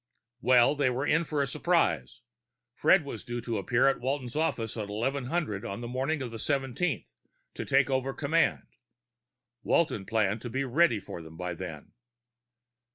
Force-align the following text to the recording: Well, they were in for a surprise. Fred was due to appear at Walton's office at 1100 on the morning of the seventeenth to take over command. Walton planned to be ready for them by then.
Well, 0.41 0.73
they 0.75 0.89
were 0.89 1.05
in 1.05 1.25
for 1.25 1.43
a 1.43 1.47
surprise. 1.47 2.21
Fred 2.73 3.05
was 3.05 3.23
due 3.23 3.39
to 3.41 3.59
appear 3.59 3.87
at 3.87 3.99
Walton's 3.99 4.35
office 4.35 4.75
at 4.75 4.87
1100 4.89 5.63
on 5.63 5.81
the 5.81 5.87
morning 5.87 6.23
of 6.23 6.31
the 6.31 6.39
seventeenth 6.39 7.13
to 7.53 7.65
take 7.65 7.87
over 7.91 8.11
command. 8.11 8.63
Walton 9.61 10.07
planned 10.07 10.41
to 10.41 10.49
be 10.49 10.63
ready 10.63 10.99
for 10.99 11.21
them 11.21 11.37
by 11.37 11.53
then. 11.53 11.91